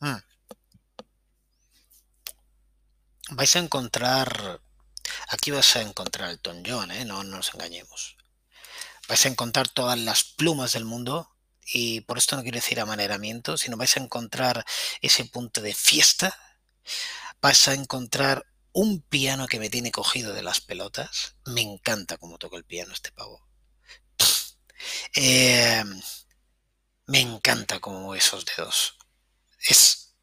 Mm. 0.00 0.16
vais 3.30 3.56
a 3.56 3.58
encontrar, 3.58 4.60
aquí 5.28 5.50
vais 5.50 5.76
a 5.76 5.82
encontrar 5.82 6.30
el 6.30 6.40
Tom 6.40 6.62
John, 6.66 6.90
¿eh? 6.90 7.04
no, 7.04 7.22
no 7.24 7.36
nos 7.36 7.52
engañemos. 7.52 8.16
Vais 9.06 9.24
a 9.26 9.28
encontrar 9.28 9.68
todas 9.68 9.98
las 9.98 10.24
plumas 10.24 10.72
del 10.72 10.86
mundo 10.86 11.30
y 11.66 12.00
por 12.02 12.16
esto 12.16 12.36
no 12.36 12.42
quiero 12.42 12.56
decir 12.56 12.80
amaneramiento, 12.80 13.58
sino 13.58 13.76
vais 13.76 13.96
a 13.96 14.00
encontrar 14.00 14.64
ese 15.02 15.26
punto 15.26 15.60
de 15.60 15.74
fiesta. 15.74 16.38
Vais 17.42 17.68
a 17.68 17.74
encontrar 17.74 18.46
un 18.80 19.02
piano 19.02 19.48
que 19.48 19.58
me 19.58 19.70
tiene 19.70 19.90
cogido 19.90 20.32
de 20.32 20.42
las 20.42 20.60
pelotas. 20.60 21.34
Me 21.46 21.62
encanta 21.62 22.16
cómo 22.16 22.38
toca 22.38 22.56
el 22.56 22.64
piano 22.64 22.92
este 22.92 23.10
pavo. 23.12 23.48
Eh, 25.14 25.82
me 27.06 27.20
encanta 27.20 27.80
cómo 27.80 28.14
esos 28.14 28.44
dedos. 28.44 28.96
Es 29.58 30.14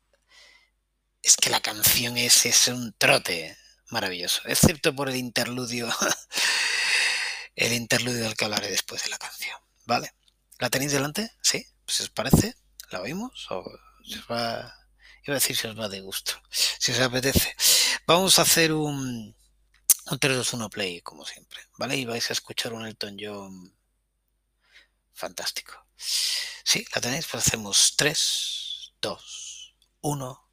es 1.21 1.35
que 1.37 1.49
la 1.49 1.59
canción 1.59 2.17
es, 2.17 2.45
es 2.45 2.67
un 2.67 2.93
trote 2.93 3.57
maravilloso, 3.89 4.41
excepto 4.45 4.95
por 4.95 5.09
el 5.09 5.15
interludio, 5.15 5.89
el 7.55 7.73
interludio 7.73 8.23
del 8.23 8.35
que 8.35 8.45
hablaré 8.45 8.69
después 8.69 9.03
de 9.03 9.09
la 9.09 9.17
canción, 9.17 9.59
¿vale? 9.85 10.13
¿La 10.59 10.69
tenéis 10.69 10.91
delante? 10.91 11.31
¿Sí? 11.41 11.65
Pues 11.83 11.99
os 12.01 12.09
parece, 12.11 12.55
¿la 12.91 13.01
oímos? 13.01 13.47
¿O 13.49 13.57
os 13.59 14.31
va... 14.31 14.71
Iba 15.23 15.33
a 15.35 15.39
decir 15.39 15.57
si 15.57 15.65
os 15.65 15.77
va 15.77 15.89
de 15.89 16.01
gusto, 16.01 16.39
si 16.51 16.91
os 16.91 16.99
apetece. 16.99 17.55
Vamos 18.07 18.37
a 18.37 18.43
hacer 18.43 18.71
un, 18.71 19.35
un 20.11 20.19
3, 20.19 20.37
2, 20.37 20.53
1 20.53 20.69
play, 20.69 21.01
como 21.01 21.25
siempre, 21.25 21.61
¿vale? 21.77 21.97
Y 21.97 22.05
vais 22.05 22.29
a 22.29 22.33
escuchar 22.33 22.73
un 22.73 22.85
Elton 22.85 23.17
John 23.19 23.75
fantástico. 25.13 25.73
¿Sí? 25.97 26.85
¿La 26.93 27.01
tenéis? 27.01 27.25
Pues 27.25 27.47
hacemos 27.47 27.95
3, 27.97 28.93
2, 29.01 29.75
1... 30.01 30.44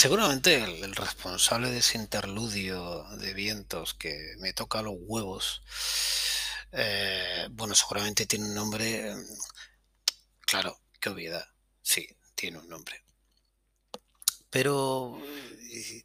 Seguramente 0.00 0.54
el, 0.54 0.96
responsable 0.96 1.70
de 1.70 1.80
ese 1.80 1.98
interludio 1.98 3.04
de 3.18 3.34
vientos 3.34 3.92
que 3.92 4.34
me 4.38 4.54
toca 4.54 4.80
los 4.80 4.94
huevos, 4.98 5.60
eh, 6.72 7.48
bueno, 7.50 7.74
seguramente 7.74 8.24
tiene 8.24 8.46
un 8.46 8.54
nombre, 8.54 9.14
claro, 10.40 10.80
qué 10.98 11.10
obviedad, 11.10 11.46
sí, 11.82 12.16
tiene 12.34 12.56
un 12.60 12.68
nombre. 12.70 13.04
Pero, 14.48 15.20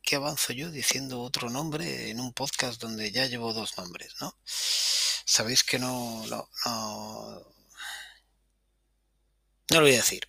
¿qué 0.03 0.17
avanzo 0.17 0.51
yo 0.51 0.71
diciendo 0.71 1.21
otro 1.21 1.49
nombre 1.49 2.09
en 2.09 2.19
un 2.19 2.33
podcast 2.33 2.81
donde 2.81 3.13
ya 3.13 3.27
llevo 3.27 3.53
dos 3.53 3.77
nombres, 3.77 4.13
¿no? 4.19 4.37
Sabéis 4.43 5.63
que 5.63 5.79
no, 5.79 6.27
no, 6.27 6.49
no, 6.65 7.45
no 9.69 9.79
lo 9.79 9.81
voy 9.83 9.93
a 9.93 10.03
decir. 10.03 10.27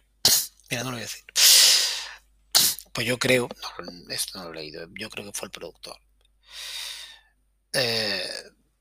Mira, 0.71 0.85
no 0.85 0.91
lo 0.91 0.99
voy 0.99 1.03
a 1.03 1.09
decir. 1.11 1.26
Pues 2.97 3.07
yo 3.07 3.19
creo, 3.19 3.47
no, 3.61 4.11
esto 4.15 4.39
no 4.39 4.45
lo 4.45 4.53
he 4.53 4.63
leído, 4.63 4.89
yo 4.99 5.11
creo 5.11 5.27
que 5.27 5.39
fue 5.39 5.49
el 5.49 5.53
productor. 5.53 6.01
Eh, 7.75 8.27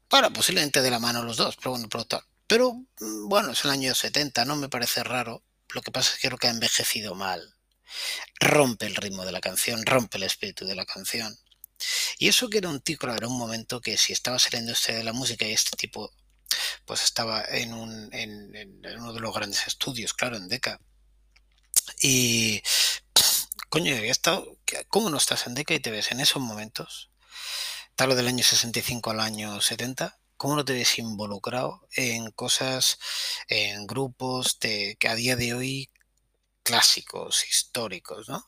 bueno, 0.10 0.32
posiblemente 0.32 0.82
de 0.82 0.90
la 0.90 1.00
mano 1.00 1.22
los 1.22 1.36
dos, 1.36 1.58
pero 1.58 1.72
bueno, 1.72 1.84
el 1.84 1.90
productor. 1.90 2.24
Pero 2.48 2.76
mm, 2.76 3.28
bueno, 3.28 3.52
es 3.52 3.66
el 3.66 3.72
año 3.72 3.94
70, 3.94 4.46
no 4.46 4.56
me 4.56 4.70
parece 4.70 5.04
raro. 5.04 5.44
Lo 5.74 5.82
que 5.82 5.92
pasa 5.92 6.14
es 6.14 6.22
que 6.22 6.30
creo 6.30 6.38
que 6.38 6.48
ha 6.48 6.52
envejecido 6.52 7.14
mal. 7.14 7.58
Rompe 8.40 8.86
el 8.86 8.96
ritmo 8.96 9.26
de 9.26 9.34
la 9.34 9.42
canción, 9.42 9.86
rompe 9.86 10.16
el 10.16 10.24
espíritu 10.24 10.66
de 10.66 10.76
la 10.76 10.86
canción. 10.86 11.38
Y 12.18 12.30
eso 12.30 12.50
que 12.50 12.60
era 12.60 12.70
un 12.70 12.80
claro, 12.80 13.18
era 13.18 13.28
un 13.28 13.38
momento 13.38 13.82
que 13.82 13.98
si 13.98 14.14
estaba 14.14 14.40
saliendo 14.40 14.72
este 14.72 14.94
de 14.94 15.04
la 15.04 15.12
música 15.12 15.46
y 15.46 15.52
este 15.52 15.76
tipo, 15.76 16.10
pues 16.86 17.04
estaba 17.04 17.44
en, 17.50 17.74
un, 17.74 18.08
en 18.14 18.82
uno 18.98 19.12
de 19.12 19.20
los 19.20 19.36
grandes 19.36 19.68
estudios, 19.68 20.14
claro, 20.14 20.38
en 20.38 20.48
Deca. 20.48 20.80
Y, 22.02 22.62
¿cómo 24.88 25.10
no 25.10 25.17
estás 25.17 25.48
en 25.48 25.53
Deca 25.53 25.74
y 25.74 25.82
te 25.82 25.91
ves 25.91 26.12
en 26.13 26.22
esos 26.22 26.41
momentos? 26.41 27.10
Tal 27.96 28.15
del 28.15 28.29
año 28.29 28.41
65 28.41 29.12
al 29.12 29.20
año 29.20 29.60
70, 29.60 30.17
¿cómo 30.38 30.55
no 30.55 30.63
te 30.63 30.72
ves 30.72 30.98
involucrado 30.98 31.86
en 31.94 32.32
cosas, 32.32 32.98
en 33.50 33.86
grupos 33.86 34.60
de, 34.62 34.96
que 34.98 35.10
a 35.10 35.15
día 35.15 35.36
de 35.36 35.53
hoy 35.53 35.89
clásicos, 36.63 37.46
históricos, 37.50 38.29
¿no? 38.29 38.48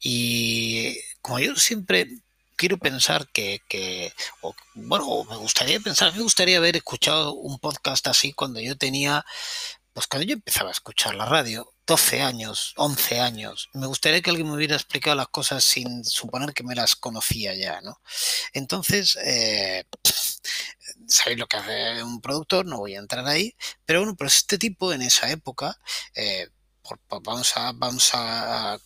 Y 0.00 0.98
como 1.20 1.40
yo 1.40 1.54
siempre 1.56 2.08
quiero 2.56 2.78
pensar 2.78 3.28
que, 3.28 4.14
bueno, 4.74 5.24
me 5.24 5.36
gustaría 5.36 5.78
pensar, 5.78 6.14
me 6.14 6.22
gustaría 6.22 6.56
haber 6.56 6.76
escuchado 6.76 7.34
un 7.34 7.58
podcast 7.58 8.06
así 8.06 8.32
cuando 8.32 8.60
yo 8.60 8.78
tenía, 8.78 9.26
pues 9.92 10.06
cuando 10.06 10.26
yo 10.26 10.32
empezaba 10.32 10.70
a 10.70 10.72
escuchar 10.72 11.16
la 11.16 11.26
radio, 11.26 11.70
12 11.88 12.20
años, 12.20 12.74
11 12.76 13.18
años. 13.18 13.70
Me 13.72 13.86
gustaría 13.86 14.20
que 14.20 14.28
alguien 14.28 14.46
me 14.46 14.54
hubiera 14.54 14.76
explicado 14.76 15.16
las 15.16 15.28
cosas 15.28 15.64
sin 15.64 16.04
suponer 16.04 16.52
que 16.52 16.62
me 16.62 16.74
las 16.74 16.94
conocía 16.94 17.54
ya, 17.54 17.80
¿no? 17.80 18.00
Entonces, 18.52 19.16
eh, 19.24 19.84
sabéis 21.08 21.38
lo 21.38 21.46
que 21.46 21.56
hace 21.56 22.02
un 22.02 22.20
productor, 22.20 22.66
no 22.66 22.76
voy 22.76 22.94
a 22.94 22.98
entrar 22.98 23.26
ahí, 23.26 23.54
pero 23.86 24.00
bueno, 24.00 24.14
pues 24.16 24.36
este 24.36 24.58
tipo 24.58 24.92
en 24.92 25.00
esa 25.00 25.30
época, 25.30 25.78
eh, 26.14 26.48
vamos 27.24 27.56
a, 27.56 27.72
vamos 27.72 28.10
a 28.12 28.78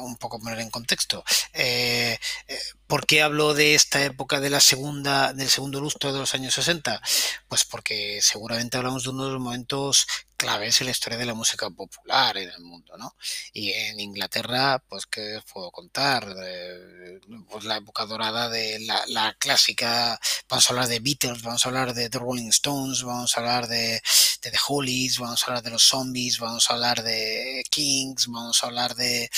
un 0.00 0.16
poco 0.16 0.38
poner 0.38 0.60
en 0.60 0.70
contexto. 0.70 1.24
Eh, 1.52 2.18
eh, 2.48 2.58
¿Por 2.86 3.06
qué 3.06 3.22
hablo 3.22 3.54
de 3.54 3.74
esta 3.74 4.04
época 4.04 4.40
de 4.40 4.50
la 4.50 4.60
segunda, 4.60 5.32
del 5.32 5.48
segundo 5.48 5.80
lustro 5.80 6.12
de 6.12 6.18
los 6.18 6.34
años 6.34 6.54
60? 6.54 7.00
Pues 7.48 7.64
porque 7.64 8.20
seguramente 8.20 8.76
hablamos 8.76 9.04
de 9.04 9.10
uno 9.10 9.24
de 9.26 9.32
los 9.32 9.40
momentos 9.40 10.06
claves 10.36 10.80
en 10.80 10.86
la 10.86 10.90
historia 10.90 11.18
de 11.18 11.24
la 11.24 11.32
música 11.34 11.70
popular 11.70 12.36
en 12.36 12.50
el 12.50 12.60
mundo, 12.60 12.96
¿no? 12.98 13.16
Y 13.54 13.72
en 13.72 14.00
Inglaterra, 14.00 14.82
pues, 14.88 15.06
¿qué 15.06 15.36
os 15.36 15.44
puedo 15.44 15.70
contar? 15.70 16.26
Eh, 16.44 17.20
pues 17.48 17.64
la 17.64 17.78
época 17.78 18.04
dorada 18.04 18.50
de 18.50 18.80
la, 18.80 19.34
clásica, 19.38 20.20
vamos 20.48 20.68
a 20.68 20.72
hablar 20.72 20.88
de 20.88 21.00
Beatles, 21.00 21.42
vamos 21.42 21.64
a 21.64 21.68
hablar 21.68 21.94
de 21.94 22.10
The 22.10 22.18
Rolling 22.18 22.48
Stones, 22.48 23.02
vamos 23.02 23.36
a 23.36 23.40
hablar 23.40 23.66
de, 23.68 24.02
de 24.42 24.50
The 24.50 24.58
Hollies, 24.68 25.18
vamos 25.18 25.42
a 25.42 25.46
hablar 25.46 25.62
de 25.62 25.70
los 25.70 25.84
Zombies, 25.84 26.38
vamos 26.38 26.70
a 26.70 26.74
hablar 26.74 27.02
de 27.02 27.62
Kings, 27.70 28.26
vamos 28.26 28.62
a 28.62 28.66
hablar 28.66 28.94
de 28.94 29.30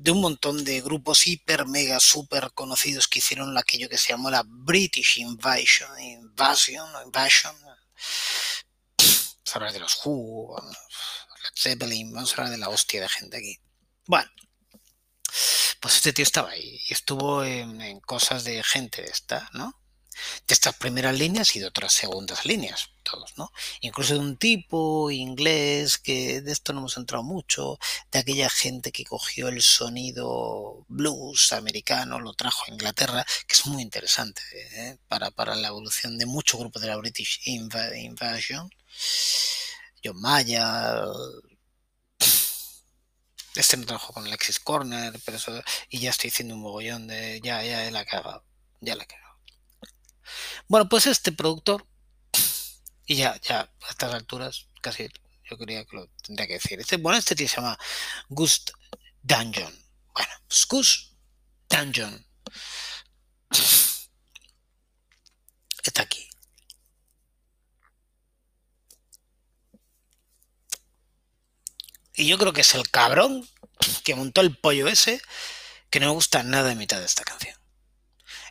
de 0.00 0.10
un 0.12 0.20
montón 0.20 0.64
de 0.64 0.80
grupos 0.80 1.26
hiper, 1.26 1.66
mega, 1.66 1.98
super 1.98 2.52
conocidos 2.52 3.08
que 3.08 3.18
hicieron 3.18 3.56
aquello 3.58 3.88
que 3.88 3.98
se 3.98 4.10
llamó 4.10 4.30
la 4.30 4.44
British 4.46 5.18
Invasion, 5.18 5.98
Invasion, 6.00 6.88
Invasion. 7.04 7.54
Vamos 7.60 9.52
a 9.52 9.54
hablar 9.54 9.72
de 9.72 9.80
los 9.80 10.00
Who, 10.04 10.56
Led 11.42 11.52
Zeppelin, 11.56 12.12
vamos 12.12 12.30
a 12.30 12.36
hablar 12.36 12.50
de 12.50 12.58
la 12.58 12.68
hostia 12.68 13.00
de 13.00 13.08
gente 13.08 13.38
aquí. 13.38 13.58
Bueno, 14.06 14.30
pues 15.80 15.96
este 15.96 16.12
tío 16.12 16.22
estaba 16.22 16.50
ahí 16.50 16.80
y 16.88 16.92
estuvo 16.92 17.42
en, 17.42 17.80
en 17.80 18.00
cosas 18.00 18.44
de 18.44 18.62
gente 18.62 19.02
de 19.02 19.08
esta, 19.08 19.50
¿no? 19.52 19.74
De 20.46 20.54
estas 20.54 20.74
primeras 20.76 21.18
líneas 21.18 21.54
y 21.56 21.60
de 21.60 21.66
otras 21.66 21.92
segundas 21.92 22.44
líneas, 22.44 22.90
todos, 23.02 23.36
¿no? 23.36 23.52
Incluso 23.80 24.14
de 24.14 24.20
un 24.20 24.36
tipo 24.36 25.10
inglés, 25.10 25.98
que 25.98 26.40
de 26.40 26.52
esto 26.52 26.72
no 26.72 26.80
hemos 26.80 26.96
entrado 26.96 27.22
mucho, 27.22 27.78
de 28.12 28.18
aquella 28.18 28.50
gente 28.50 28.92
que 28.92 29.04
cogió 29.04 29.48
el 29.48 29.62
sonido 29.62 30.84
blues 30.88 31.52
americano, 31.52 32.20
lo 32.20 32.34
trajo 32.34 32.64
a 32.66 32.70
Inglaterra, 32.70 33.24
que 33.46 33.54
es 33.54 33.66
muy 33.66 33.82
interesante 33.82 34.42
¿eh? 34.54 34.98
para, 35.08 35.30
para 35.30 35.54
la 35.54 35.68
evolución 35.68 36.18
de 36.18 36.26
muchos 36.26 36.60
grupos 36.60 36.82
de 36.82 36.88
la 36.88 36.96
British 36.96 37.40
Invasion. 37.46 38.70
John 40.04 40.20
Maya, 40.20 41.04
este 43.54 43.76
no 43.76 43.86
trabajó 43.86 44.12
con 44.12 44.24
Alexis 44.24 44.60
Corner, 44.60 45.18
pero 45.24 45.38
y 45.90 45.98
ya 45.98 46.10
estoy 46.10 46.30
diciendo 46.30 46.54
un 46.54 46.60
mogollón 46.60 47.08
de, 47.08 47.40
ya, 47.42 47.62
ya 47.64 47.90
la 47.90 48.02
he 48.02 48.06
cagado, 48.06 48.44
ya 48.80 48.94
la 48.94 49.02
he 49.02 49.06
cagado. 49.06 49.27
Bueno, 50.68 50.88
pues 50.88 51.06
este 51.06 51.32
productor, 51.32 51.86
y 53.06 53.16
ya, 53.16 53.40
ya, 53.40 53.60
a 53.60 53.90
estas 53.90 54.14
alturas, 54.14 54.68
casi 54.80 55.08
yo 55.48 55.56
quería 55.56 55.84
que 55.84 55.96
lo 55.96 56.08
tendría 56.22 56.46
que 56.46 56.54
decir. 56.54 56.78
Este, 56.80 56.96
bueno, 56.98 57.18
este 57.18 57.36
se 57.36 57.56
llama 57.56 57.78
Gust 58.28 58.70
Dungeon. 59.22 59.72
Bueno, 60.14 60.32
pues 60.48 61.10
Dungeon. 61.68 62.26
Está 65.82 66.02
aquí. 66.02 66.28
Y 72.14 72.26
yo 72.26 72.36
creo 72.36 72.52
que 72.52 72.62
es 72.62 72.74
el 72.74 72.90
cabrón 72.90 73.48
que 74.04 74.14
montó 74.14 74.40
el 74.40 74.56
pollo 74.56 74.88
ese 74.88 75.22
que 75.88 76.00
no 76.00 76.06
me 76.06 76.12
gusta 76.12 76.42
nada 76.42 76.68
de 76.68 76.74
mitad 76.74 76.98
de 76.98 77.06
esta 77.06 77.24
canción. 77.24 77.56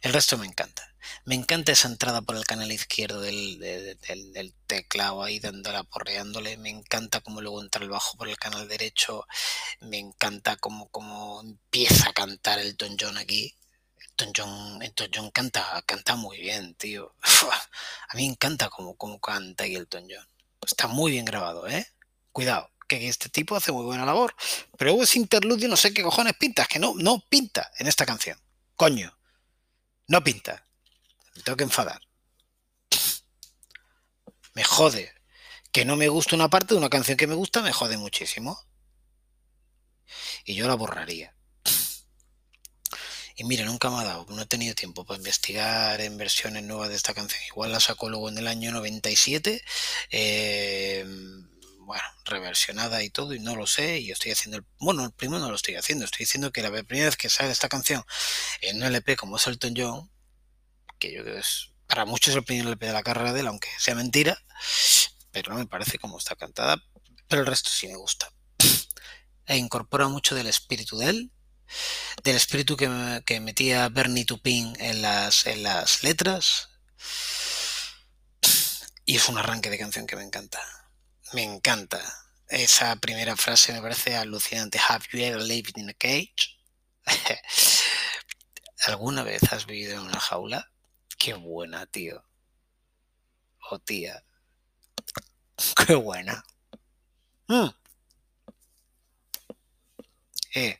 El 0.02 0.14
resto 0.14 0.38
me 0.38 0.48
encanta. 0.48 0.96
Me 1.28 1.36
encanta 1.36 1.74
esa 1.74 1.90
entrada 1.90 2.22
por 2.22 2.38
el 2.38 2.46
canal 2.46 2.72
izquierdo 2.72 3.20
del, 3.20 3.60
teclado 4.66 5.24
ahí 5.24 5.40
dándola 5.40 5.84
porreándole. 5.84 6.56
Me 6.56 6.70
encanta 6.70 7.20
cómo 7.20 7.42
luego 7.42 7.62
entra 7.62 7.84
el 7.84 7.90
bajo 7.90 8.16
por 8.18 8.30
el 8.30 8.38
canal 8.38 8.66
derecho. 8.70 9.28
Me 9.82 9.98
encanta 10.00 10.56
cómo, 10.56 10.88
cómo 10.88 11.42
empieza 11.42 12.08
a 12.08 12.14
cantar 12.14 12.60
el 12.60 12.78
Don 12.78 12.96
John 12.98 13.18
aquí. 13.18 13.54
Elton 14.00 14.32
John, 14.34 14.82
Elton 14.82 15.10
John 15.14 15.32
canta, 15.32 15.84
canta 15.86 16.16
muy 16.16 16.40
bien, 16.40 16.76
tío. 16.76 17.14
A 18.10 18.16
mí 18.16 18.26
me 18.26 18.32
encanta 18.32 18.70
cómo, 18.70 18.96
cómo 18.96 19.20
canta 19.20 19.66
aquí 19.66 19.76
Elton 19.76 20.08
John. 20.10 20.26
Está 20.66 20.88
muy 20.88 21.12
bien 21.12 21.26
grabado, 21.26 21.68
¿eh? 21.68 21.88
Cuidado, 22.32 22.72
que 22.88 23.06
este 23.10 23.28
tipo 23.28 23.58
hace 23.58 23.74
muy 23.74 23.84
buena 23.84 24.06
labor. 24.06 24.34
Pero 24.78 24.94
hubo 24.94 25.04
ese 25.04 25.20
interludio, 25.20 25.68
no 25.68 25.76
sé 25.76 25.94
qué 25.94 26.04
cojones 26.04 26.38
pinta, 26.40 26.62
es 26.62 26.70
que 26.70 26.80
no, 26.80 26.94
no 26.96 27.22
pinta 27.28 27.70
en 27.80 27.88
esta 27.88 28.06
canción. 28.06 28.40
Coño, 28.78 29.14
no 30.08 30.24
pinta. 30.24 30.67
Me 31.38 31.44
tengo 31.44 31.58
que 31.58 31.64
enfadar. 31.64 32.02
Me 34.54 34.64
jode. 34.64 35.14
Que 35.72 35.86
no 35.86 35.96
me 35.96 36.08
gusta 36.08 36.36
una 36.36 36.50
parte 36.50 36.74
de 36.74 36.80
una 36.80 36.90
canción 36.90 37.18
que 37.18 37.28
me 37.28 37.36
gusta, 37.36 37.62
me 37.62 37.72
jode 37.72 37.98
muchísimo. 37.98 38.60
Y 40.46 40.56
yo 40.56 40.68
la 40.68 40.76
borraría. 40.76 41.36
Y 43.36 43.44
mira, 43.44 43.66
nunca 43.66 43.92
me 43.92 43.98
ha 43.98 44.04
dado, 44.04 44.26
no 44.30 44.42
he 44.42 44.48
tenido 44.48 44.74
tiempo 44.74 45.06
para 45.06 45.18
investigar 45.18 46.02
en 46.02 46.18
versiones 46.18 46.64
nuevas 46.64 46.90
de 46.90 46.96
esta 46.96 47.14
canción. 47.14 47.40
Igual 47.48 47.72
la 47.72 47.80
sacó 47.80 48.10
luego 48.10 48.30
en 48.30 48.40
el 48.40 48.48
año 48.48 48.72
97, 48.72 49.64
eh, 50.10 51.06
bueno, 51.82 52.04
reversionada 52.26 53.04
y 53.04 53.12
todo, 53.12 53.36
y 53.36 53.40
no 53.40 53.56
lo 53.56 53.68
sé. 53.68 54.00
Y 54.00 54.10
estoy 54.10 54.32
haciendo 54.32 54.58
el. 54.58 54.66
Bueno, 54.80 55.06
el 55.06 55.12
primero 55.12 55.40
no 55.40 55.50
lo 55.52 55.56
estoy 55.56 55.76
haciendo, 55.76 56.06
estoy 56.06 56.24
diciendo 56.24 56.52
que 56.52 56.64
la 56.64 56.72
primera 56.72 57.06
vez 57.10 57.16
que 57.16 57.30
sale 57.30 57.52
esta 57.52 57.70
canción 57.70 58.04
en 58.62 58.78
un 58.78 58.84
LP 58.84 59.16
como 59.16 59.38
es 59.38 59.46
Elton 59.46 59.76
John, 59.78 60.10
que 60.98 61.14
yo 61.14 61.24
creo 61.24 61.38
es 61.38 61.72
para 61.88 62.06
muchos 62.06 62.36
el 62.36 62.44
primer 62.44 62.78
de 62.78 62.94
la 62.94 63.04
carrera 63.04 63.34
de 63.34 63.40
él, 63.42 63.48
aunque 63.48 63.70
sea 63.80 63.96
mentira, 63.96 64.38
pero 65.32 65.54
no 65.54 65.60
me 65.60 65.68
parece 65.68 65.98
como 65.98 66.18
está 66.18 66.36
cantada, 66.36 66.78
pero 67.28 67.42
el 67.42 67.48
resto 67.48 67.70
sí 67.70 67.88
me 67.88 67.96
gusta. 67.96 68.32
E 69.46 69.56
incorpora 69.58 70.08
mucho 70.10 70.36
del 70.36 70.48
espíritu 70.48 70.98
de 70.98 71.10
él, 71.10 71.32
del 72.24 72.36
espíritu 72.36 72.76
que, 72.76 73.22
que 73.26 73.40
metía 73.40 73.88
Bernie 73.90 74.26
Tupin 74.26 74.76
en 74.80 75.02
las, 75.02 75.46
en 75.46 75.64
las 75.64 76.04
letras, 76.04 76.70
y 79.06 79.16
es 79.16 79.30
un 79.30 79.38
arranque 79.38 79.70
de 79.70 79.78
canción 79.78 80.06
que 80.06 80.18
me 80.18 80.24
encanta. 80.24 80.60
Me 81.32 81.44
encanta. 81.44 82.02
Esa 82.50 82.96
primera 82.98 83.38
frase 83.38 83.72
me 83.72 83.82
parece 83.82 84.18
alucinante. 84.18 84.80
Have 84.80 85.06
you 85.14 85.20
ever 85.22 85.42
lived 85.42 85.78
in 85.78 85.90
a 85.90 85.94
cage? 85.94 86.58
¿Alguna 88.86 89.24
vez 89.24 89.42
has 89.52 89.66
vivido 89.66 89.94
en 89.94 90.02
una 90.02 90.20
jaula? 90.20 90.72
Qué 91.18 91.34
buena, 91.34 91.86
tío. 91.86 92.24
Oh, 93.70 93.80
tía. 93.80 94.24
Qué 95.88 95.96
buena. 95.96 96.44
Mm. 97.48 97.70
Eh, 100.56 100.80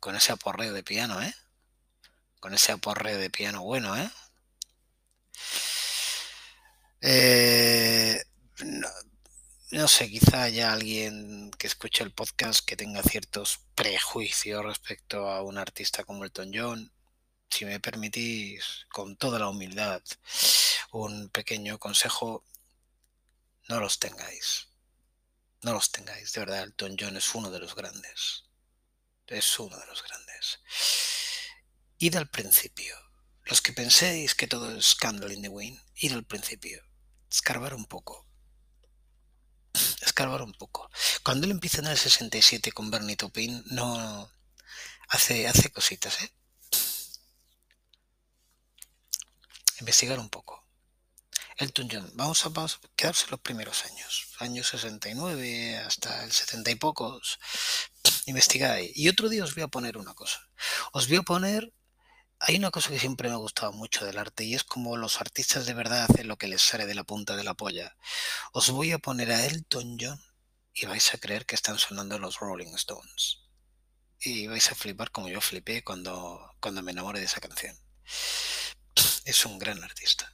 con 0.00 0.16
ese 0.16 0.32
aporreo 0.32 0.72
de 0.72 0.82
piano, 0.82 1.22
¿eh? 1.22 1.34
Con 2.40 2.54
ese 2.54 2.72
aporreo 2.72 3.18
de 3.18 3.30
piano 3.30 3.62
bueno, 3.62 3.96
¿eh? 3.96 4.10
eh 7.00 8.22
no, 8.64 8.88
no 9.72 9.88
sé, 9.88 10.08
quizá 10.08 10.44
haya 10.44 10.72
alguien 10.72 11.50
que 11.58 11.66
escuche 11.66 12.04
el 12.04 12.12
podcast 12.12 12.64
que 12.64 12.76
tenga 12.76 13.02
ciertos 13.02 13.60
prejuicios 13.74 14.64
respecto 14.64 15.28
a 15.28 15.42
un 15.42 15.58
artista 15.58 16.04
como 16.04 16.24
Elton 16.24 16.50
John. 16.54 16.92
Si 17.50 17.64
me 17.64 17.80
permitís, 17.80 18.86
con 18.90 19.16
toda 19.16 19.38
la 19.38 19.48
humildad, 19.48 20.02
un 20.92 21.28
pequeño 21.30 21.78
consejo, 21.78 22.44
no 23.68 23.80
los 23.80 23.98
tengáis. 23.98 24.68
No 25.62 25.72
los 25.72 25.90
tengáis. 25.90 26.32
De 26.32 26.40
verdad, 26.40 26.62
Elton 26.62 26.96
John 26.98 27.16
es 27.16 27.34
uno 27.34 27.50
de 27.50 27.58
los 27.58 27.74
grandes. 27.74 28.44
Es 29.26 29.58
uno 29.58 29.76
de 29.76 29.86
los 29.86 30.02
grandes. 30.02 30.60
Id 31.98 32.16
al 32.16 32.28
principio. 32.28 32.96
Los 33.44 33.62
que 33.62 33.72
penséis 33.72 34.34
que 34.34 34.46
todo 34.46 34.76
es 34.76 34.94
Candle 34.94 35.34
in 35.34 35.42
the 35.42 35.48
Wind, 35.48 35.80
id 35.94 36.12
al 36.12 36.24
principio. 36.24 36.82
Escarbar 37.30 37.74
un 37.74 37.86
poco 37.86 38.26
escarbar 40.16 40.42
un 40.42 40.52
poco. 40.52 40.90
Cuando 41.22 41.46
él 41.46 41.52
empieza 41.52 41.80
en 41.80 41.88
el 41.88 41.98
67 41.98 42.72
con 42.72 42.90
Bernie 42.90 43.16
Taupin, 43.16 43.62
no 43.66 44.30
hace, 45.08 45.46
hace 45.46 45.70
cositas, 45.70 46.22
¿eh? 46.22 46.32
Investigar 49.86 50.18
un 50.18 50.30
poco. 50.30 50.66
Elton 51.58 51.88
John, 51.88 52.10
vamos 52.14 52.44
a, 52.44 52.48
vamos 52.48 52.80
quedarse 52.96 53.26
los 53.30 53.38
primeros 53.38 53.84
años, 53.84 54.26
años 54.40 54.66
69 54.66 55.78
hasta 55.78 56.24
el 56.24 56.32
70 56.32 56.72
y 56.72 56.74
pocos. 56.74 57.38
Investigad 58.26 58.72
ahí. 58.72 58.90
Y 58.96 59.08
otro 59.08 59.28
día 59.28 59.44
os 59.44 59.54
voy 59.54 59.62
a 59.62 59.68
poner 59.68 59.96
una 59.96 60.12
cosa. 60.14 60.40
Os 60.90 61.06
voy 61.06 61.18
a 61.18 61.22
poner 61.22 61.72
hay 62.40 62.56
una 62.56 62.72
cosa 62.72 62.90
que 62.90 62.98
siempre 62.98 63.28
me 63.28 63.36
ha 63.36 63.38
gustado 63.38 63.72
mucho 63.72 64.04
del 64.04 64.18
arte 64.18 64.42
y 64.42 64.56
es 64.56 64.64
como 64.64 64.96
los 64.96 65.20
artistas 65.20 65.66
de 65.66 65.74
verdad 65.74 66.08
hacen 66.10 66.26
lo 66.26 66.36
que 66.36 66.48
les 66.48 66.62
sale 66.62 66.84
de 66.84 66.96
la 66.96 67.04
punta 67.04 67.36
de 67.36 67.44
la 67.44 67.54
polla. 67.54 67.96
Os 68.50 68.70
voy 68.70 68.90
a 68.90 68.98
poner 68.98 69.30
a 69.30 69.46
Elton 69.46 69.98
John 70.00 70.20
y 70.74 70.86
vais 70.86 71.14
a 71.14 71.18
creer 71.18 71.46
que 71.46 71.54
están 71.54 71.78
sonando 71.78 72.18
los 72.18 72.40
Rolling 72.40 72.74
Stones. 72.74 73.38
Y 74.18 74.48
vais 74.48 74.68
a 74.68 74.74
flipar 74.74 75.12
como 75.12 75.28
yo 75.28 75.40
flipé 75.40 75.84
cuando, 75.84 76.56
cuando 76.58 76.82
me 76.82 76.90
enamoré 76.90 77.20
de 77.20 77.26
esa 77.26 77.40
canción. 77.40 77.78
Es 79.24 79.44
un 79.46 79.58
gran 79.58 79.82
artista. 79.82 80.32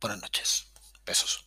Buenas 0.00 0.20
noches. 0.20 0.66
Besos. 1.04 1.44